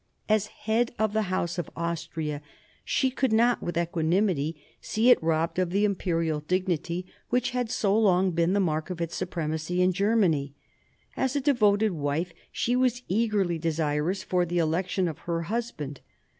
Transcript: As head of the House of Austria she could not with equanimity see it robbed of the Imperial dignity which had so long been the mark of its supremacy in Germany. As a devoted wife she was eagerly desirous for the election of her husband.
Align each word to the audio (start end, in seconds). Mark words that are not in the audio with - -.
As 0.27 0.47
head 0.47 0.95
of 0.97 1.13
the 1.13 1.29
House 1.29 1.59
of 1.59 1.69
Austria 1.75 2.41
she 2.83 3.11
could 3.11 3.31
not 3.31 3.61
with 3.61 3.77
equanimity 3.77 4.59
see 4.81 5.11
it 5.11 5.21
robbed 5.21 5.59
of 5.59 5.69
the 5.69 5.85
Imperial 5.85 6.39
dignity 6.39 7.05
which 7.29 7.51
had 7.51 7.69
so 7.69 7.95
long 7.99 8.31
been 8.31 8.53
the 8.53 8.59
mark 8.59 8.89
of 8.89 8.99
its 8.99 9.15
supremacy 9.15 9.79
in 9.79 9.93
Germany. 9.93 10.55
As 11.15 11.35
a 11.35 11.39
devoted 11.39 11.91
wife 11.91 12.33
she 12.51 12.75
was 12.75 13.03
eagerly 13.09 13.59
desirous 13.59 14.23
for 14.23 14.43
the 14.43 14.57
election 14.57 15.07
of 15.07 15.19
her 15.19 15.43
husband. 15.43 16.01